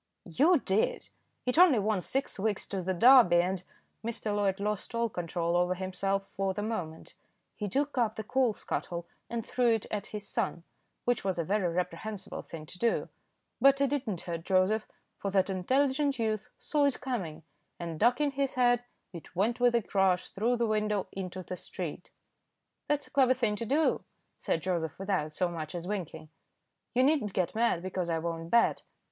[0.25, 1.09] "You did.
[1.45, 3.63] It only wants six weeks to the Derby, and"
[4.03, 4.35] Mr.
[4.35, 7.13] Loyd lost all control over himself for the moment.
[7.55, 10.63] He took up the coal scuttle and threw it at his son,
[11.05, 13.09] which was a very reprehensible thing to do;
[13.61, 14.87] but it did not hurt Joseph,
[15.19, 17.43] for that intelligent youth saw it coming,
[17.79, 18.83] and ducking his head,
[19.13, 22.09] it went with a crash through the window into the street.
[22.87, 24.03] "That's a clever thing to do,"
[24.39, 26.29] said Joseph, without so much as winking.
[26.95, 28.81] "You need not get mad because I won't bet."